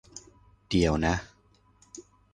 [0.67, 1.15] เดี๋ยวนะ!